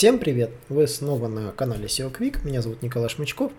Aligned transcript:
Всем 0.00 0.18
привет! 0.18 0.48
Вы 0.70 0.86
снова 0.86 1.28
на 1.28 1.52
канале 1.52 1.84
SEO 1.84 2.10
Quick, 2.10 2.38
меня 2.42 2.62
зовут 2.62 2.80
Николай 2.80 3.10
Шмычков, 3.10 3.52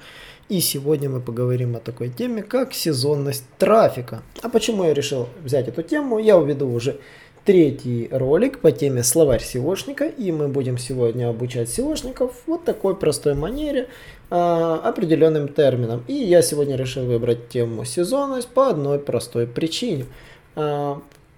и 0.50 0.60
сегодня 0.60 1.08
мы 1.08 1.20
поговорим 1.20 1.76
о 1.76 1.80
такой 1.80 2.10
теме, 2.10 2.42
как 2.42 2.74
сезонность 2.74 3.44
трафика. 3.60 4.24
А 4.42 4.50
почему 4.50 4.86
я 4.86 4.96
решил 4.96 5.30
взять 5.44 5.68
эту 5.68 5.84
тему? 5.84 6.18
Я 6.18 6.40
уведу 6.40 6.68
уже 6.68 7.00
третий 7.46 8.10
ролик 8.12 8.58
по 8.58 8.72
теме 8.72 9.04
словарь 9.04 9.44
SEOшника, 9.44 10.10
и 10.10 10.32
мы 10.32 10.48
будем 10.48 10.80
сегодня 10.80 11.30
обучать 11.30 11.70
SEOшников 11.70 12.32
вот 12.48 12.66
такой 12.66 12.96
простой 12.96 13.36
манере, 13.36 13.88
а, 14.32 14.82
определенным 14.84 15.48
термином. 15.48 16.04
И 16.08 16.14
я 16.14 16.42
сегодня 16.42 16.76
решил 16.76 17.06
выбрать 17.06 17.50
тему 17.50 17.86
сезонность 17.86 18.48
по 18.48 18.68
одной 18.68 18.98
простой 18.98 19.46
причине. 19.46 20.08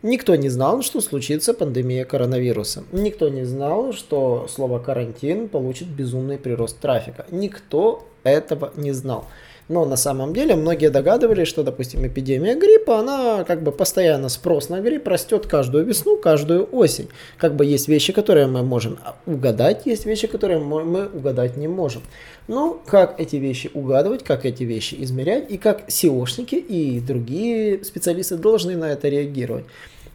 Никто 0.03 0.35
не 0.35 0.49
знал, 0.49 0.81
что 0.81 0.99
случится 0.99 1.53
пандемия 1.53 2.03
коронавируса. 2.03 2.83
Никто 2.91 3.29
не 3.29 3.45
знал, 3.45 3.93
что 3.93 4.47
слово 4.49 4.79
карантин 4.79 5.47
получит 5.47 5.87
безумный 5.87 6.37
прирост 6.37 6.77
трафика. 6.79 7.25
Никто 7.31 8.05
этого 8.23 8.73
не 8.75 8.91
знал. 8.91 9.25
Но 9.69 9.85
на 9.85 9.95
самом 9.95 10.33
деле 10.33 10.55
многие 10.55 10.89
догадывались, 10.89 11.47
что, 11.47 11.63
допустим, 11.63 12.05
эпидемия 12.05 12.55
гриппа, 12.55 12.99
она 12.99 13.43
как 13.45 13.63
бы 13.63 13.71
постоянно 13.71 14.29
спрос 14.29 14.69
на 14.69 14.81
грипп 14.81 15.07
растет 15.07 15.47
каждую 15.47 15.85
весну, 15.85 16.17
каждую 16.17 16.67
осень. 16.71 17.07
Как 17.37 17.55
бы 17.55 17.65
есть 17.65 17.87
вещи, 17.87 18.11
которые 18.11 18.47
мы 18.47 18.63
можем 18.63 18.99
угадать, 19.25 19.85
есть 19.85 20.05
вещи, 20.05 20.27
которые 20.27 20.59
мы 20.59 21.07
угадать 21.07 21.55
не 21.55 21.67
можем. 21.67 22.01
Ну, 22.47 22.79
как 22.85 23.19
эти 23.19 23.37
вещи 23.37 23.71
угадывать, 23.73 24.23
как 24.23 24.45
эти 24.45 24.63
вещи 24.63 24.95
измерять, 24.99 25.49
и 25.49 25.57
как 25.57 25.87
SEOшники 25.87 26.55
и 26.55 26.99
другие 26.99 27.83
специалисты 27.85 28.35
должны 28.35 28.75
на 28.75 28.91
это 28.91 29.07
реагировать. 29.07 29.65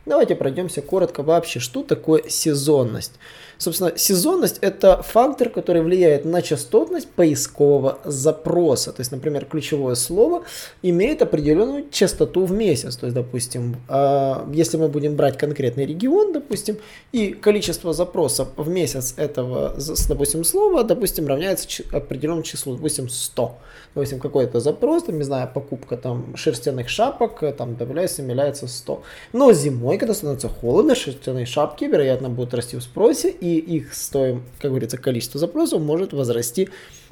Давайте 0.08 0.34
пройдемся 0.34 0.80
коротко 0.82 1.22
вообще, 1.22 1.60
что 1.60 1.82
такое 1.82 2.22
сезонность. 2.28 3.12
Собственно, 3.58 3.98
сезонность 3.98 4.58
это 4.60 5.02
фактор, 5.02 5.48
который 5.48 5.82
влияет 5.82 6.24
на 6.24 6.42
частотность 6.42 7.08
поискового 7.08 7.98
запроса. 8.04 8.92
То 8.92 9.00
есть, 9.00 9.10
например, 9.10 9.46
ключевое 9.46 9.96
слово 9.96 10.44
имеет 10.80 11.22
определенную 11.22 11.90
частоту 11.90 12.44
в 12.44 12.52
месяц. 12.52 12.96
То 12.96 13.06
есть, 13.06 13.16
допустим, 13.16 13.76
а, 13.88 14.48
если 14.52 14.76
мы 14.76 14.88
будем 14.88 15.16
брать 15.16 15.36
конкретный 15.36 15.86
регион, 15.86 16.32
допустим, 16.32 16.78
и 17.10 17.32
количество 17.32 17.92
запросов 17.92 18.48
в 18.56 18.68
месяц 18.68 19.14
этого, 19.16 19.76
допустим, 20.08 20.44
слова, 20.44 20.84
допустим, 20.84 21.26
равняется 21.26 21.82
определенному 21.92 22.44
числу, 22.44 22.76
допустим, 22.76 23.08
100. 23.08 23.58
Допустим, 23.94 24.20
какой-то 24.20 24.60
запрос, 24.60 25.02
там, 25.02 25.18
не 25.18 25.24
знаю, 25.24 25.50
покупка 25.52 25.96
там 25.96 26.36
шерстяных 26.36 26.88
шапок, 26.88 27.42
там 27.56 27.74
добавляется, 27.74 28.22
умиляется 28.22 28.68
100. 28.68 29.02
Но 29.32 29.52
зимой, 29.52 29.97
когда 29.98 30.14
становится 30.14 30.48
холодно, 30.48 30.94
шерстяные 30.94 31.46
шапки, 31.46 31.84
вероятно, 31.84 32.28
будут 32.28 32.54
расти 32.54 32.76
в 32.76 32.82
спросе, 32.82 33.30
и 33.30 33.58
их 33.58 33.94
стоим, 33.94 34.44
как 34.60 34.70
говорится, 34.70 34.96
количество 34.98 35.38
запросов 35.38 35.80
может 35.80 36.12
возрасти 36.12 36.68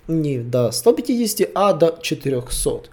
не 0.09 0.39
до 0.39 0.71
150, 0.71 1.51
а 1.55 1.73
до 1.73 1.99
400. 2.01 2.91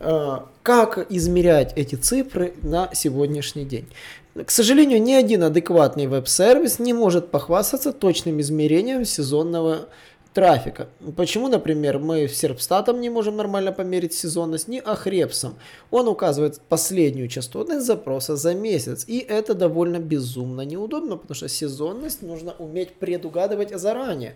А, 0.00 0.48
как 0.62 1.06
измерять 1.10 1.72
эти 1.76 1.94
цифры 1.94 2.54
на 2.62 2.90
сегодняшний 2.94 3.64
день? 3.64 3.86
К 4.34 4.50
сожалению, 4.50 5.00
ни 5.00 5.12
один 5.12 5.44
адекватный 5.44 6.08
веб-сервис 6.08 6.80
не 6.80 6.92
может 6.92 7.30
похвастаться 7.30 7.92
точным 7.92 8.40
измерением 8.40 9.04
сезонного 9.04 9.88
трафика. 10.34 10.88
Почему, 11.16 11.48
например, 11.48 11.98
мы 11.98 12.28
с 12.28 12.36
Серпстатом 12.36 13.00
не 13.00 13.08
можем 13.08 13.36
нормально 13.36 13.72
померить 13.72 14.12
сезонность, 14.12 14.68
ни 14.68 14.78
Ахрепсом. 14.78 15.54
Он 15.90 16.08
указывает 16.08 16.60
последнюю 16.68 17.28
частотность 17.28 17.86
запроса 17.86 18.36
за 18.36 18.54
месяц. 18.54 19.04
И 19.06 19.18
это 19.18 19.54
довольно 19.54 19.98
безумно 20.00 20.62
неудобно, 20.62 21.16
потому 21.16 21.34
что 21.34 21.48
сезонность 21.48 22.22
нужно 22.22 22.52
уметь 22.58 22.94
предугадывать 22.94 23.78
заранее. 23.78 24.34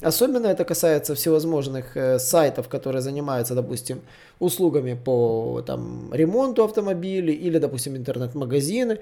Особенно 0.00 0.48
это 0.48 0.64
касается 0.64 1.14
всевозможных 1.14 1.96
э, 1.96 2.18
сайтов, 2.18 2.68
которые 2.68 3.02
занимаются, 3.02 3.54
допустим, 3.54 4.00
услугами 4.40 4.94
по 4.94 5.62
там, 5.64 6.10
ремонту 6.12 6.64
автомобилей 6.64 7.34
или, 7.34 7.58
допустим, 7.58 7.96
интернет-магазины. 7.96 8.98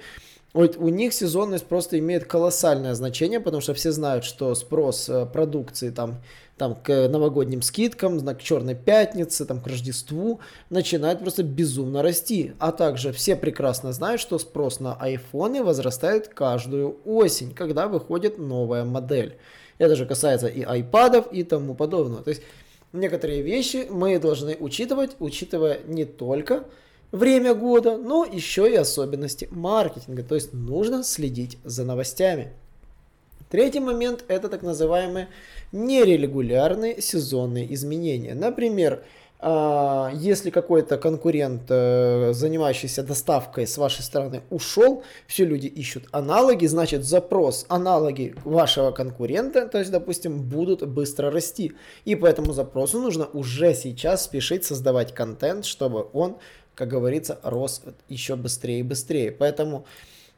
Вот 0.52 0.76
у 0.76 0.88
них 0.88 1.12
сезонность 1.14 1.66
просто 1.66 1.98
имеет 2.00 2.24
колоссальное 2.24 2.94
значение, 2.94 3.38
потому 3.38 3.60
что 3.60 3.72
все 3.72 3.92
знают, 3.92 4.24
что 4.24 4.52
спрос 4.56 5.08
э, 5.08 5.24
продукции 5.26 5.90
там, 5.90 6.16
там 6.56 6.74
к 6.74 7.08
новогодним 7.08 7.62
скидкам, 7.62 8.18
к 8.18 8.42
черной 8.42 8.74
пятнице, 8.74 9.44
там 9.44 9.60
к 9.60 9.66
Рождеству 9.68 10.40
начинает 10.68 11.20
просто 11.20 11.44
безумно 11.44 12.02
расти. 12.02 12.52
А 12.58 12.72
также 12.72 13.12
все 13.12 13.36
прекрасно 13.36 13.92
знают, 13.92 14.20
что 14.20 14.40
спрос 14.40 14.80
на 14.80 14.94
айфоны 14.94 15.62
возрастает 15.62 16.28
каждую 16.28 16.98
осень, 17.04 17.54
когда 17.54 17.86
выходит 17.86 18.38
новая 18.38 18.84
модель. 18.84 19.36
Это 19.78 19.94
же 19.94 20.04
касается 20.04 20.48
и 20.48 20.62
айпадов 20.62 21.32
и 21.32 21.44
тому 21.44 21.76
подобного. 21.76 22.24
То 22.24 22.30
есть 22.30 22.42
некоторые 22.92 23.42
вещи 23.42 23.86
мы 23.88 24.18
должны 24.18 24.56
учитывать, 24.58 25.12
учитывая 25.20 25.78
не 25.86 26.04
только 26.04 26.64
время 27.12 27.54
года, 27.54 27.96
но 27.96 28.24
еще 28.24 28.70
и 28.70 28.76
особенности 28.76 29.48
маркетинга. 29.50 30.22
То 30.22 30.34
есть 30.34 30.52
нужно 30.52 31.02
следить 31.02 31.58
за 31.64 31.84
новостями. 31.84 32.52
Третий 33.50 33.80
момент 33.80 34.24
это 34.28 34.48
так 34.48 34.62
называемые 34.62 35.28
нерегулярные 35.72 37.00
сезонные 37.02 37.72
изменения. 37.74 38.34
Например, 38.34 39.02
а, 39.42 40.12
если 40.14 40.50
какой-то 40.50 40.98
конкурент, 40.98 41.62
э, 41.70 42.32
занимающийся 42.34 43.02
доставкой 43.02 43.66
с 43.66 43.78
вашей 43.78 44.02
стороны, 44.02 44.42
ушел, 44.50 45.02
все 45.26 45.46
люди 45.46 45.66
ищут 45.66 46.04
аналоги, 46.12 46.66
значит 46.66 47.04
запрос, 47.04 47.64
аналоги 47.68 48.34
вашего 48.44 48.90
конкурента, 48.90 49.66
то 49.66 49.78
есть, 49.78 49.90
допустим, 49.90 50.42
будут 50.42 50.86
быстро 50.86 51.30
расти. 51.30 51.72
И 52.04 52.16
по 52.16 52.26
этому 52.26 52.52
запросу 52.52 53.00
нужно 53.00 53.26
уже 53.32 53.72
сейчас 53.72 54.24
спешить 54.24 54.64
создавать 54.64 55.14
контент, 55.14 55.64
чтобы 55.64 56.06
он 56.12 56.36
как 56.80 56.88
говорится, 56.88 57.38
рос 57.42 57.82
еще 58.08 58.36
быстрее 58.36 58.80
и 58.80 58.82
быстрее. 58.82 59.32
Поэтому 59.32 59.84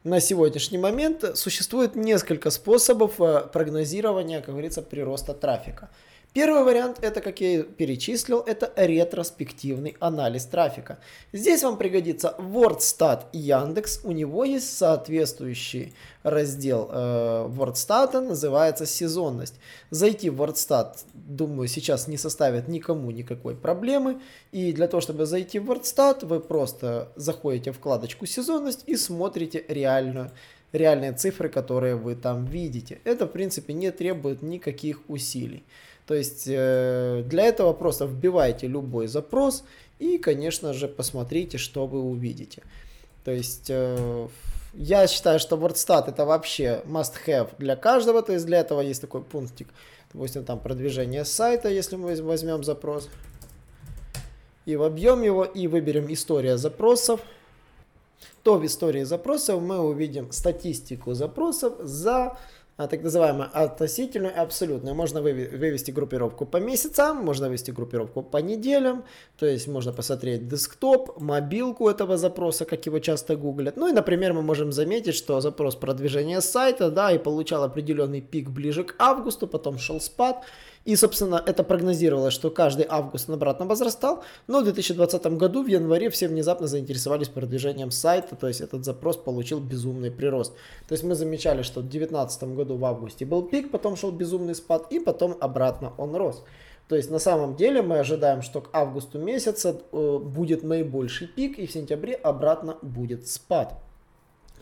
на 0.02 0.18
сегодняшний 0.18 0.76
момент 0.76 1.38
существует 1.38 1.94
несколько 1.94 2.50
способов 2.50 3.20
э, 3.20 3.46
прогнозирования, 3.52 4.40
как 4.40 4.50
говорится, 4.50 4.82
прироста 4.82 5.34
трафика. 5.34 5.88
Первый 6.34 6.64
вариант, 6.64 6.96
это, 7.02 7.20
как 7.20 7.42
я 7.42 7.62
перечислил, 7.62 8.40
это 8.40 8.72
ретроспективный 8.76 9.96
анализ 10.00 10.46
трафика. 10.46 10.98
Здесь 11.34 11.62
вам 11.62 11.76
пригодится 11.76 12.34
WordStat 12.38 13.26
Яндекс. 13.34 14.00
У 14.02 14.12
него 14.12 14.42
есть 14.46 14.74
соответствующий 14.74 15.92
раздел 16.22 16.88
э, 16.90 17.48
WordStat, 17.50 18.18
называется 18.20 18.86
сезонность. 18.86 19.56
Зайти 19.90 20.30
в 20.30 20.40
WordStat, 20.40 21.00
думаю, 21.12 21.68
сейчас 21.68 22.08
не 22.08 22.16
составит 22.16 22.66
никому 22.66 23.10
никакой 23.10 23.54
проблемы. 23.54 24.18
И 24.52 24.72
для 24.72 24.88
того, 24.88 25.02
чтобы 25.02 25.26
зайти 25.26 25.58
в 25.58 25.70
WordStat, 25.70 26.24
вы 26.24 26.40
просто 26.40 27.12
заходите 27.14 27.72
в 27.72 27.76
вкладочку 27.76 28.24
сезонность 28.24 28.84
и 28.86 28.96
смотрите 28.96 29.66
реальную 29.68 30.30
реальные 30.72 31.12
цифры, 31.12 31.50
которые 31.50 31.96
вы 31.96 32.14
там 32.16 32.46
видите. 32.46 33.00
Это, 33.04 33.26
в 33.26 33.32
принципе, 33.32 33.74
не 33.74 33.90
требует 33.90 34.40
никаких 34.40 35.02
усилий. 35.08 35.64
То 36.06 36.14
есть 36.14 36.44
э, 36.46 37.22
для 37.26 37.44
этого 37.44 37.72
просто 37.72 38.06
вбивайте 38.06 38.66
любой 38.66 39.06
запрос 39.06 39.64
и, 39.98 40.18
конечно 40.18 40.72
же, 40.72 40.88
посмотрите, 40.88 41.58
что 41.58 41.86
вы 41.86 42.00
увидите. 42.00 42.62
То 43.24 43.30
есть 43.30 43.66
э, 43.68 44.28
я 44.74 45.06
считаю, 45.06 45.38
что 45.38 45.56
WordStat 45.56 46.08
это 46.08 46.24
вообще 46.24 46.82
must 46.86 47.12
have 47.26 47.50
для 47.58 47.76
каждого. 47.76 48.22
То 48.22 48.32
есть 48.32 48.46
для 48.46 48.60
этого 48.60 48.80
есть 48.80 49.00
такой 49.00 49.22
пунктик. 49.22 49.68
Допустим, 50.12 50.44
там 50.44 50.58
продвижение 50.58 51.24
сайта, 51.24 51.68
если 51.68 51.96
мы 51.96 52.14
возьмем 52.16 52.64
запрос. 52.64 53.08
И 54.66 54.76
вобьем 54.76 55.22
его 55.22 55.44
и 55.44 55.66
выберем 55.66 56.12
история 56.12 56.56
запросов. 56.56 57.20
То 58.42 58.58
в 58.58 58.66
истории 58.66 59.04
запросов 59.04 59.62
мы 59.62 59.78
увидим 59.78 60.32
статистику 60.32 61.14
запросов 61.14 61.74
за 61.80 62.36
так 62.86 63.02
называемое 63.02 63.48
относительную 63.52 64.34
и 64.34 64.36
абсолютную. 64.36 64.94
Можно 64.94 65.22
вывести 65.22 65.90
группировку 65.90 66.46
по 66.46 66.58
месяцам, 66.58 67.24
можно 67.24 67.46
вывести 67.46 67.70
группировку 67.70 68.22
по 68.22 68.38
неделям, 68.38 69.04
то 69.38 69.46
есть 69.46 69.68
можно 69.68 69.92
посмотреть 69.92 70.48
десктоп, 70.48 71.20
мобилку 71.20 71.88
этого 71.88 72.16
запроса, 72.16 72.64
как 72.64 72.86
его 72.86 72.98
часто 72.98 73.36
гуглят. 73.36 73.76
Ну 73.76 73.88
и, 73.88 73.92
например, 73.92 74.32
мы 74.32 74.42
можем 74.42 74.72
заметить, 74.72 75.14
что 75.14 75.40
запрос 75.40 75.76
продвижения 75.76 76.40
сайта, 76.40 76.90
да, 76.90 77.12
и 77.12 77.18
получал 77.18 77.64
определенный 77.64 78.20
пик 78.20 78.50
ближе 78.50 78.84
к 78.84 78.94
августу, 78.98 79.46
потом 79.46 79.78
шел 79.78 80.00
спад, 80.00 80.44
И, 80.84 80.96
собственно, 80.96 81.40
это 81.44 81.62
прогнозировалось, 81.62 82.34
что 82.34 82.50
каждый 82.50 82.86
август 82.88 83.28
он 83.28 83.36
обратно 83.36 83.66
возрастал, 83.66 84.24
но 84.48 84.60
в 84.60 84.64
2020 84.64 85.24
году 85.36 85.62
в 85.62 85.68
январе 85.68 86.10
все 86.10 86.26
внезапно 86.26 86.66
заинтересовались 86.66 87.28
продвижением 87.28 87.92
сайта, 87.92 88.34
то 88.34 88.48
есть 88.48 88.60
этот 88.60 88.84
запрос 88.84 89.16
получил 89.16 89.60
безумный 89.60 90.10
прирост. 90.10 90.52
То 90.88 90.94
есть 90.94 91.04
мы 91.04 91.14
замечали, 91.14 91.62
что 91.62 91.80
в 91.80 91.84
2019 91.84 92.42
году 92.54 92.76
в 92.76 92.84
августе 92.84 93.24
был 93.24 93.42
пик, 93.42 93.70
потом 93.70 93.96
шел 93.96 94.10
безумный 94.10 94.56
спад, 94.56 94.86
и 94.90 94.98
потом 94.98 95.36
обратно 95.40 95.92
он 95.98 96.16
рос. 96.16 96.42
То 96.88 96.96
есть 96.96 97.10
на 97.10 97.20
самом 97.20 97.54
деле 97.54 97.80
мы 97.80 98.00
ожидаем, 98.00 98.42
что 98.42 98.60
к 98.60 98.70
августу 98.72 99.18
месяца 99.18 99.80
э, 99.92 100.18
будет 100.18 100.64
наибольший 100.64 101.28
пик, 101.28 101.58
и 101.58 101.66
в 101.66 101.72
сентябре 101.72 102.14
обратно 102.14 102.76
будет 102.82 103.28
спад. 103.28 103.80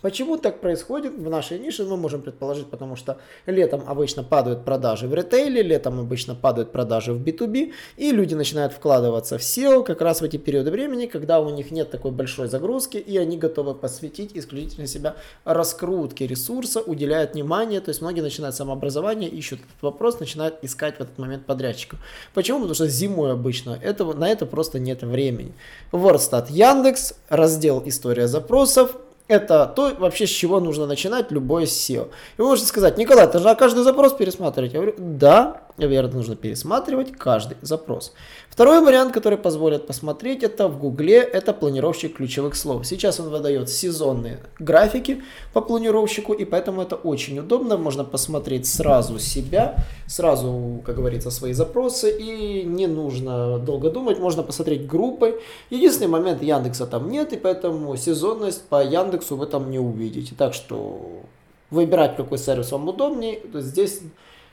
Почему 0.00 0.38
так 0.38 0.60
происходит 0.60 1.14
в 1.14 1.28
нашей 1.28 1.58
нише, 1.58 1.84
мы 1.84 1.96
можем 1.96 2.22
предположить, 2.22 2.66
потому 2.66 2.96
что 2.96 3.18
летом 3.46 3.82
обычно 3.86 4.22
падают 4.22 4.64
продажи 4.64 5.06
в 5.06 5.14
ритейле, 5.14 5.62
летом 5.62 6.00
обычно 6.00 6.34
падают 6.34 6.72
продажи 6.72 7.12
в 7.12 7.22
B2B, 7.22 7.72
и 7.96 8.12
люди 8.12 8.34
начинают 8.34 8.72
вкладываться 8.72 9.38
в 9.38 9.42
SEO 9.42 9.84
как 9.84 10.00
раз 10.00 10.20
в 10.20 10.24
эти 10.24 10.38
периоды 10.38 10.70
времени, 10.70 11.06
когда 11.06 11.40
у 11.40 11.50
них 11.50 11.70
нет 11.70 11.90
такой 11.90 12.12
большой 12.12 12.48
загрузки, 12.48 12.96
и 12.96 13.18
они 13.18 13.36
готовы 13.36 13.74
посвятить 13.74 14.30
исключительно 14.34 14.86
себя 14.86 15.16
раскрутке 15.44 16.26
ресурса, 16.26 16.80
уделяют 16.80 17.34
внимание, 17.34 17.80
то 17.80 17.90
есть 17.90 18.00
многие 18.00 18.22
начинают 18.22 18.56
самообразование, 18.56 19.28
ищут 19.28 19.60
этот 19.60 19.82
вопрос, 19.82 20.20
начинают 20.20 20.56
искать 20.62 20.96
в 20.96 21.00
этот 21.00 21.18
момент 21.18 21.44
подрядчиков. 21.46 21.98
Почему? 22.32 22.58
Потому 22.58 22.74
что 22.74 22.88
зимой 22.88 23.32
обычно 23.32 23.78
этого, 23.82 24.14
на 24.14 24.28
это 24.28 24.46
просто 24.46 24.78
нет 24.78 25.02
времени. 25.02 25.52
WordStat 25.92 26.46
Яндекс, 26.50 27.14
раздел 27.28 27.82
«История 27.84 28.28
запросов», 28.28 28.96
это 29.30 29.72
то 29.74 29.94
вообще, 29.98 30.26
с 30.26 30.30
чего 30.30 30.60
нужно 30.60 30.86
начинать 30.86 31.30
любое 31.30 31.64
SEO. 31.64 32.08
И 32.36 32.42
вы 32.42 32.48
можете 32.48 32.68
сказать, 32.68 32.98
Николай, 32.98 33.26
ты 33.28 33.38
же 33.38 33.44
на 33.44 33.54
каждый 33.54 33.84
запрос 33.84 34.12
пересматривать. 34.12 34.72
Я 34.72 34.80
говорю, 34.80 34.96
да, 34.98 35.62
верно, 35.86 36.16
нужно 36.16 36.36
пересматривать 36.36 37.12
каждый 37.12 37.56
запрос. 37.62 38.12
Второй 38.48 38.80
вариант, 38.80 39.12
который 39.12 39.38
позволит 39.38 39.86
посмотреть, 39.86 40.42
это 40.42 40.68
в 40.68 40.78
Гугле, 40.78 41.18
это 41.18 41.52
планировщик 41.52 42.16
ключевых 42.16 42.56
слов. 42.56 42.86
Сейчас 42.86 43.20
он 43.20 43.28
выдает 43.28 43.70
сезонные 43.70 44.40
графики 44.58 45.22
по 45.52 45.60
планировщику, 45.60 46.32
и 46.32 46.44
поэтому 46.44 46.82
это 46.82 46.96
очень 46.96 47.38
удобно. 47.38 47.76
Можно 47.76 48.04
посмотреть 48.04 48.66
сразу 48.66 49.18
себя, 49.18 49.76
сразу, 50.06 50.82
как 50.84 50.96
говорится, 50.96 51.30
свои 51.30 51.52
запросы, 51.52 52.10
и 52.10 52.64
не 52.64 52.86
нужно 52.86 53.58
долго 53.58 53.90
думать, 53.90 54.18
можно 54.18 54.42
посмотреть 54.42 54.86
группы. 54.86 55.40
Единственный 55.70 56.08
момент, 56.08 56.42
Яндекса 56.42 56.86
там 56.86 57.10
нет, 57.10 57.32
и 57.32 57.36
поэтому 57.36 57.96
сезонность 57.96 58.62
по 58.68 58.82
Яндексу 58.82 59.36
вы 59.36 59.46
там 59.46 59.70
не 59.70 59.78
увидите. 59.78 60.34
Так 60.36 60.54
что 60.54 61.22
выбирать, 61.70 62.16
какой 62.16 62.38
сервис 62.38 62.72
вам 62.72 62.88
удобнее, 62.88 63.40
здесь, 63.54 64.00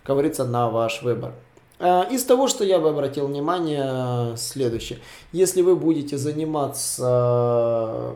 как 0.08 0.16
говорится, 0.16 0.46
на 0.46 0.70
ваш 0.70 1.02
выбор. 1.02 1.34
Э, 1.80 2.04
из 2.10 2.24
того, 2.24 2.48
что 2.48 2.64
я 2.64 2.80
бы 2.80 2.88
обратил 2.90 3.28
внимание, 3.28 4.38
следующее. 4.38 5.00
Если 5.34 5.62
вы 5.62 5.76
будете 5.76 6.18
заниматься 6.18 8.16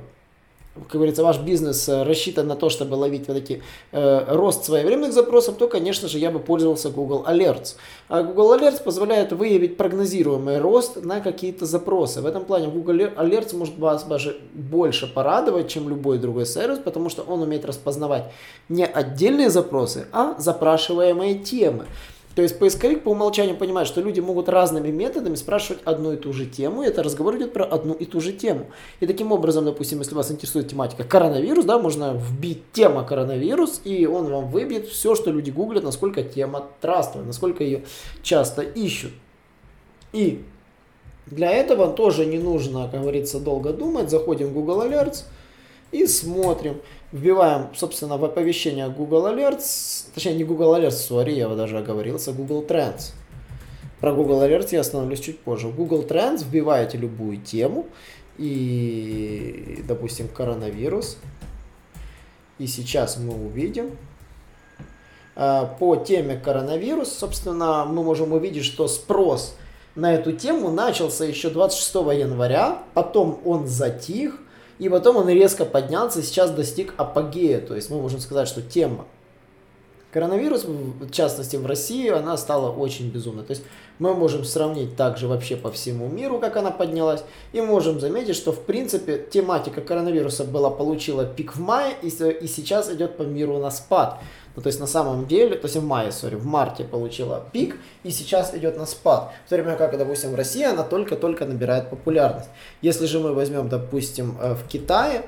как 0.74 0.92
говорится, 0.94 1.22
ваш 1.22 1.40
бизнес 1.40 1.90
э, 1.90 2.04
рассчитан 2.04 2.48
на 2.48 2.56
то, 2.56 2.70
чтобы 2.70 2.96
ловить 2.96 3.28
вот 3.28 3.36
эти 3.36 3.62
э, 3.92 4.36
рост 4.36 4.64
своевременных 4.64 5.12
запросов, 5.12 5.56
то, 5.58 5.68
конечно 5.68 6.08
же, 6.08 6.18
я 6.18 6.32
бы 6.32 6.40
пользовался 6.40 6.90
Google 6.90 7.26
Alerts. 7.28 7.76
А 8.08 8.24
Google 8.24 8.56
Alerts 8.56 8.82
позволяет 8.82 9.34
выявить 9.34 9.76
прогнозируемый 9.76 10.60
рост 10.60 11.04
на 11.04 11.20
какие-то 11.20 11.66
запросы. 11.66 12.22
В 12.22 12.26
этом 12.26 12.46
плане 12.46 12.68
Google 12.68 12.96
Alerts 13.18 13.56
может 13.56 13.78
вас 13.78 14.06
даже 14.06 14.38
больше 14.54 15.08
порадовать, 15.08 15.68
чем 15.68 15.90
любой 15.90 16.20
другой 16.20 16.46
сервис, 16.46 16.80
потому 16.80 17.10
что 17.10 17.24
он 17.24 17.42
умеет 17.42 17.66
распознавать 17.66 18.32
не 18.70 18.86
отдельные 18.86 19.50
запросы, 19.50 20.08
а 20.14 20.36
запрашиваемые 20.40 21.40
темы. 21.40 21.86
То 22.36 22.42
есть 22.42 22.60
поисковик 22.60 23.04
по 23.04 23.10
умолчанию 23.10 23.58
понимает, 23.58 23.88
что 23.88 24.00
люди 24.00 24.22
могут 24.22 24.48
разными 24.48 24.90
методами 24.90 25.36
спрашивать 25.36 25.82
одну 25.84 26.14
и 26.14 26.18
ту 26.18 26.32
же 26.32 26.46
тему, 26.46 26.84
и 26.84 26.88
это 26.88 27.04
разговор 27.04 27.36
идет 27.38 27.52
про 27.52 27.66
одну 27.66 27.94
и 27.94 28.06
ту 28.06 28.22
же 28.22 28.32
тему. 28.32 28.68
И 29.02 29.08
таким 29.08 29.32
образом, 29.32 29.66
допустим, 29.66 30.00
если 30.00 30.16
вас 30.16 30.32
интересует 30.32 30.70
тематика 30.70 31.04
коронавирус, 31.04 31.66
да, 31.66 31.78
можно 31.78 32.14
вбить 32.14 32.72
тема 32.72 33.04
коронавирус, 33.04 33.82
и 33.84 34.06
он 34.06 34.32
вам 34.32 34.50
выбьет 34.50 34.88
все, 34.88 35.16
что 35.16 35.30
люди 35.32 35.52
гуглят, 35.52 35.84
насколько 35.84 36.24
тема 36.24 36.68
трастовая, 36.80 37.28
насколько 37.28 37.64
ее 37.64 37.84
часто 38.24 38.62
ищут. 38.62 39.12
И 40.14 40.44
для 41.26 41.52
этого 41.52 41.92
тоже 41.92 42.26
не 42.26 42.40
нужно, 42.40 42.90
как 42.90 43.02
говорится, 43.02 43.40
долго 43.40 43.74
думать. 43.74 44.10
Заходим 44.10 44.48
в 44.48 44.54
Google 44.54 44.84
Alerts 44.84 45.26
и 45.92 46.06
смотрим 46.08 46.82
вбиваем, 47.12 47.68
собственно, 47.76 48.18
в 48.18 48.26
оповещение 48.26 48.90
Google 48.90 49.28
Alerts, 49.28 50.06
точнее 50.14 50.36
не 50.36 50.44
Google 50.44 50.76
Alerts, 50.76 51.10
sorry, 51.10 51.34
я 51.34 51.50
даже 51.50 51.78
оговорился, 51.78 52.32
Google 52.32 52.64
Trends. 52.64 53.12
Про 54.00 54.14
Google 54.14 54.42
Alerts 54.42 54.70
я 54.72 54.80
остановлюсь 54.80 55.20
чуть 55.20 55.40
позже. 55.40 55.68
В 55.68 55.76
Google 55.76 56.04
Trends 56.04 56.44
вбиваете 56.44 56.98
любую 56.98 57.38
тему, 57.38 57.88
и, 58.38 59.84
допустим, 59.88 60.28
коронавирус. 60.28 61.18
И 62.58 62.68
сейчас 62.68 63.18
мы 63.18 63.34
увидим, 63.34 63.98
а, 65.36 65.66
по 65.66 65.96
теме 65.96 66.38
коронавирус, 66.38 67.12
собственно, 67.12 67.86
мы 67.86 68.04
можем 68.04 68.34
увидеть, 68.34 68.66
что 68.66 68.88
спрос 68.88 69.56
на 69.96 70.14
эту 70.14 70.32
тему 70.32 70.72
начался 70.72 71.26
еще 71.26 71.50
26 71.50 71.94
января, 72.14 72.84
потом 72.94 73.42
он 73.46 73.68
затих, 73.68 74.40
и 74.82 74.90
потом 74.90 75.18
он 75.18 75.30
резко 75.30 75.64
поднялся, 75.64 76.24
сейчас 76.24 76.50
достиг 76.50 76.96
апогея. 76.98 77.62
То 77.62 77.76
есть 77.76 77.92
мы 77.92 78.02
можем 78.02 78.20
сказать, 78.20 78.48
что 78.48 78.64
тема 78.64 79.06
коронавирус, 80.12 80.66
в 80.66 81.12
частности 81.12 81.56
в 81.56 81.68
России, 81.68 82.10
она 82.10 82.36
стала 82.36 82.72
очень 82.72 83.12
безумной. 83.12 83.44
То 83.44 83.52
есть 83.52 83.64
мы 84.00 84.16
можем 84.16 84.44
сравнить 84.44 84.96
также 84.96 85.28
вообще 85.28 85.56
по 85.56 85.72
всему 85.72 86.08
миру, 86.08 86.40
как 86.40 86.58
она 86.58 86.72
поднялась, 86.72 87.24
и 87.54 87.62
можем 87.62 88.00
заметить, 88.00 88.36
что 88.36 88.52
в 88.52 88.62
принципе 88.66 89.24
тематика 89.32 89.82
коронавируса 89.82 90.46
была, 90.46 90.72
получила 90.72 91.26
пик 91.26 91.56
в 91.56 91.60
мае, 91.60 91.94
и, 92.02 92.08
и 92.08 92.48
сейчас 92.48 92.92
идет 92.92 93.18
по 93.18 93.22
миру 93.22 93.60
на 93.60 93.70
спад. 93.70 94.20
Ну, 94.56 94.62
то 94.62 94.68
есть 94.68 94.80
на 94.80 94.88
самом 94.88 95.28
деле, 95.28 95.56
то 95.56 95.66
есть 95.66 95.78
в 95.78 95.84
мае, 95.84 96.12
сори, 96.12 96.36
в 96.36 96.46
марте 96.46 96.84
получила 96.84 97.46
пик 97.52 97.78
и 98.04 98.12
сейчас 98.12 98.54
идет 98.54 98.78
на 98.78 98.86
спад. 98.86 99.32
В 99.46 99.50
то 99.50 99.56
время 99.56 99.76
как, 99.76 99.98
допустим, 99.98 100.32
в 100.32 100.36
России 100.36 100.64
она 100.64 100.84
только-только 100.84 101.46
набирает 101.46 101.90
популярность. 101.90 102.50
Если 102.82 103.06
же 103.06 103.20
мы 103.20 103.34
возьмем, 103.34 103.70
допустим, 103.70 104.38
э, 104.42 104.56
в 104.56 104.68
Китае, 104.68 105.24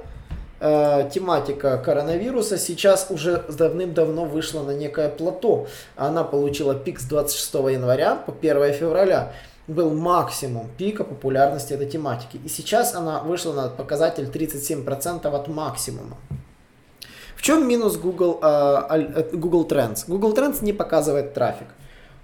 э, 0.60 1.10
тематика 1.14 1.78
коронавируса 1.78 2.58
сейчас 2.58 3.08
уже 3.10 3.46
давным-давно 3.50 4.26
вышла 4.26 4.64
на 4.64 4.72
некое 4.72 5.10
плато. 5.10 5.68
Она 5.96 6.24
получила 6.24 6.76
пик 6.76 7.00
с 7.00 7.06
26 7.06 7.70
января 7.70 8.16
по 8.16 8.32
1 8.34 8.74
февраля 8.74 9.32
был 9.68 9.94
максимум 9.94 10.70
пика 10.78 11.06
популярности 11.06 11.74
этой 11.74 11.90
тематики. 11.90 12.38
И 12.44 12.50
сейчас 12.50 12.96
она 12.96 13.22
вышла 13.22 13.54
на 13.54 13.70
показатель 13.70 14.26
37% 14.26 15.26
от 15.34 15.48
максимума 15.48 16.18
чем 17.44 17.68
минус 17.68 17.98
Google, 17.98 18.40
э, 18.42 19.24
Google 19.34 19.68
Trends? 19.68 20.06
Google 20.08 20.34
Trends 20.34 20.64
не 20.64 20.72
показывает 20.72 21.34
трафик. 21.34 21.68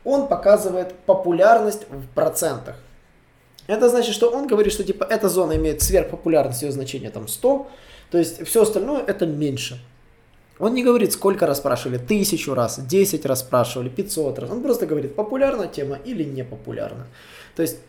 Он 0.06 0.28
показывает 0.30 0.96
популярность 1.06 1.86
в 1.90 2.08
процентах. 2.16 2.76
Это 3.68 3.90
значит, 3.90 4.16
что 4.16 4.30
он 4.30 4.48
говорит, 4.48 4.72
что 4.72 4.84
типа 4.86 5.04
эта 5.04 5.28
зона 5.28 5.58
имеет 5.58 5.82
сверхпопулярность, 5.82 6.62
ее 6.62 6.72
значение 6.72 7.10
там 7.10 7.28
100, 7.28 7.68
то 8.12 8.18
есть 8.18 8.48
все 8.48 8.62
остальное 8.62 9.04
это 9.04 9.26
меньше. 9.26 9.82
Он 10.58 10.74
не 10.74 10.86
говорит, 10.86 11.12
сколько 11.12 11.46
раз 11.46 11.58
спрашивали, 11.58 11.98
тысячу 11.98 12.54
раз, 12.54 12.80
10 12.80 13.26
раз 13.26 13.42
спрашивали, 13.42 13.90
500 13.90 14.40
раз. 14.40 14.50
Он 14.50 14.62
просто 14.62 14.86
говорит, 14.86 15.16
популярна 15.16 15.68
тема 15.68 15.98
или 16.06 16.24
не 16.24 16.46
популярна. 16.46 17.08
То 17.58 17.62
есть 17.62 17.80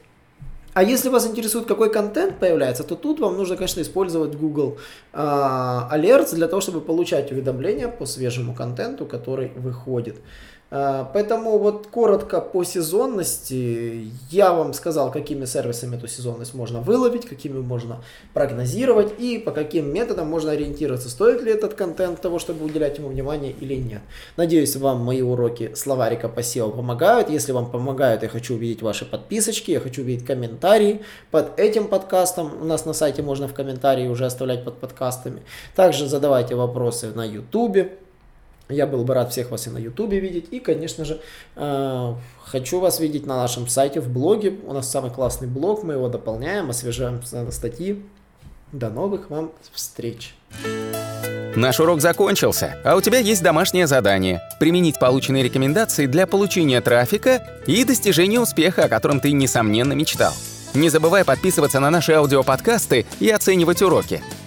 а 0.73 0.83
если 0.83 1.09
вас 1.09 1.27
интересует, 1.27 1.67
какой 1.67 1.91
контент 1.91 2.39
появляется, 2.39 2.85
то 2.85 2.95
тут 2.95 3.21
вам 3.21 3.37
нужно, 3.37 3.57
конечно, 3.57 3.81
использовать 3.81 4.37
Google 4.37 4.79
э, 5.13 5.19
Alerts 5.19 6.35
для 6.35 6.47
того, 6.47 6.61
чтобы 6.61 6.81
получать 6.81 7.33
уведомления 7.33 7.89
по 7.89 8.07
свежему 8.07 8.55
контенту, 8.55 9.05
который 9.07 9.49
выходит. 9.57 10.17
А, 10.73 11.11
поэтому 11.13 11.59
вот 11.59 11.89
коротко 11.89 12.41
по 12.41 12.63
сезонности 12.63 14.13
я 14.31 14.53
вам 14.53 14.73
сказал, 14.73 15.11
какими 15.11 15.45
сервисами 15.45 15.97
эту 15.97 16.07
сезонность 16.07 16.55
можно 16.55 16.81
выловить, 16.81 17.27
какими 17.27 17.59
можно 17.59 18.03
прогнозировать 18.35 19.19
и 19.19 19.39
по 19.39 19.51
каким 19.51 19.93
методам 19.93 20.29
можно 20.29 20.53
ориентироваться, 20.53 21.11
стоит 21.11 21.43
ли 21.43 21.53
этот 21.53 21.75
контент 21.75 22.21
того, 22.21 22.39
чтобы 22.39 22.65
уделять 22.65 22.99
ему 22.99 23.09
внимание 23.09 23.53
или 23.61 23.75
нет. 23.75 24.03
Надеюсь, 24.37 24.77
вам 24.77 25.01
мои 25.01 25.23
уроки 25.23 25.73
словарика 25.75 26.29
по 26.29 26.41
SEO 26.41 26.71
помогают. 26.75 27.31
Если 27.31 27.51
вам 27.51 27.71
помогают, 27.71 28.23
я 28.23 28.29
хочу 28.29 28.55
увидеть 28.55 28.83
ваши 28.83 29.05
подписочки, 29.05 29.73
я 29.73 29.81
хочу 29.81 30.03
увидеть 30.03 30.25
комментарии 30.25 31.01
под 31.33 31.59
этим 31.59 31.89
подкастом. 31.89 32.63
У 32.63 32.65
нас 32.65 32.85
на 32.85 32.93
сайте 32.93 33.23
можно 33.23 33.49
в 33.49 33.55
комментарии 33.55 34.07
уже 34.07 34.27
оставлять 34.27 34.65
под 34.65 34.79
подкастами. 34.79 35.43
Также 35.75 36.07
задавайте 36.07 36.55
вопросы 36.55 37.09
на 37.13 37.25
YouTube. 37.25 37.91
Я 38.71 38.87
был 38.87 39.05
бы 39.05 39.15
рад 39.15 39.33
всех 39.33 39.51
вас 39.51 39.67
и 39.67 39.71
на 39.71 39.79
ютубе 39.79 40.21
видеть. 40.21 40.47
И, 40.51 40.61
конечно 40.61 41.05
же, 41.05 41.21
э, 41.57 42.15
хочу 42.45 42.81
вас 42.81 43.01
видеть 43.01 43.27
на 43.27 43.37
нашем 43.37 43.67
сайте, 43.69 44.01
в 44.01 44.09
блоге. 44.09 44.55
У 44.67 44.73
нас 44.73 44.91
самый 44.91 45.11
классный 45.11 45.49
блог, 45.49 45.83
мы 45.83 45.95
его 45.95 46.09
дополняем, 46.09 46.71
освежаем 46.71 47.21
статьи. 47.51 48.03
До 48.73 48.89
новых 48.89 49.31
вам 49.31 49.51
встреч! 49.73 50.35
Наш 51.57 51.81
урок 51.81 52.01
закончился, 52.01 52.77
а 52.85 52.95
у 52.95 53.01
тебя 53.01 53.19
есть 53.19 53.43
домашнее 53.43 53.89
задание– 53.89 54.41
применить 54.61 55.01
полученные 55.01 55.43
рекомендации 55.43 56.07
для 56.07 56.29
получения 56.29 56.81
трафика 56.81 57.45
и 57.67 57.83
достижения 57.85 58.39
успеха, 58.39 58.85
о 58.85 58.89
котором 58.89 59.19
ты, 59.19 59.33
несомненно, 59.33 59.93
мечтал. 59.95 60.33
Не 60.75 60.89
забывай 60.89 61.25
подписываться 61.25 61.81
на 61.81 61.91
наши 61.91 62.13
аудиоподкасты 62.13 63.05
и 63.19 63.29
оценивать 63.31 63.83
уроки. 63.83 64.23